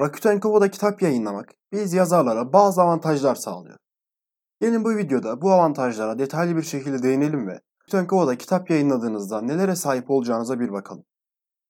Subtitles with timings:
[0.00, 3.76] Rakuten Kobo'da kitap yayınlamak biz yazarlara bazı avantajlar sağlıyor.
[4.60, 9.76] Gelin bu videoda bu avantajlara detaylı bir şekilde değinelim ve Rakuten Kobo'da kitap yayınladığınızda nelere
[9.76, 11.04] sahip olacağınıza bir bakalım.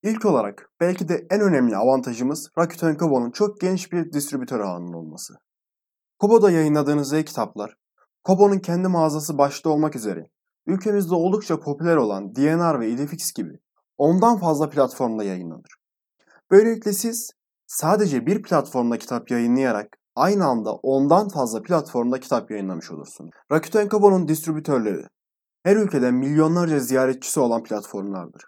[0.02, 5.34] İlk olarak belki de en önemli avantajımız Rakuten Kobo'nun çok geniş bir distribütör ağının olması.
[6.18, 7.76] Kobo'da yayınladığınız e-kitaplar,
[8.24, 10.30] Kobo'nun kendi mağazası başta olmak üzere
[10.66, 13.58] ülkemizde oldukça popüler olan DNR ve Idefix gibi
[13.98, 15.74] ondan fazla platformda yayınlanır.
[16.50, 17.39] Böylelikle siz
[17.70, 23.30] sadece bir platformda kitap yayınlayarak aynı anda ondan fazla platformda kitap yayınlamış olursunuz.
[23.52, 25.04] Rakuten Kobo'nun distribütörleri
[25.62, 28.42] her ülkeden milyonlarca ziyaretçisi olan platformlardır.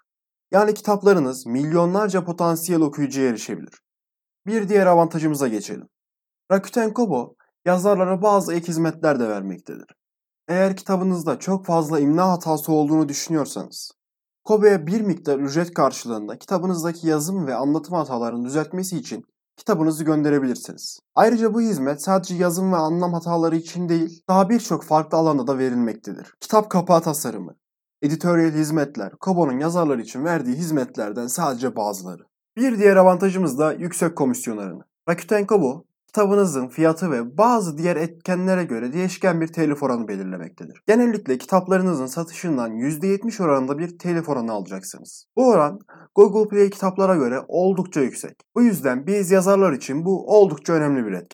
[0.51, 3.81] Yani kitaplarınız milyonlarca potansiyel okuyucuya erişebilir.
[4.47, 5.87] Bir diğer avantajımıza geçelim.
[6.51, 7.35] Rakuten Kobo
[7.65, 9.87] yazarlara bazı ek hizmetler de vermektedir.
[10.47, 13.91] Eğer kitabınızda çok fazla imla hatası olduğunu düşünüyorsanız,
[14.43, 19.25] Kobo'ya bir miktar ücret karşılığında kitabınızdaki yazım ve anlatım hatalarını düzeltmesi için
[19.57, 20.99] kitabınızı gönderebilirsiniz.
[21.15, 25.57] Ayrıca bu hizmet sadece yazım ve anlam hataları için değil, daha birçok farklı alanda da
[25.57, 26.33] verilmektedir.
[26.41, 27.55] Kitap kapağı tasarımı,
[28.01, 32.23] editoryal hizmetler, Kobo'nun yazarlar için verdiği hizmetlerden sadece bazıları.
[32.57, 34.83] Bir diğer avantajımız da yüksek komisyon oranı.
[35.09, 40.83] Rakuten Kobo, kitabınızın fiyatı ve bazı diğer etkenlere göre değişken bir telif oranı belirlemektedir.
[40.87, 45.25] Genellikle kitaplarınızın satışından %70 oranında bir telif oranı alacaksınız.
[45.35, 45.79] Bu oran
[46.15, 48.35] Google Play kitaplara göre oldukça yüksek.
[48.55, 51.29] Bu yüzden biz yazarlar için bu oldukça önemli bir etken.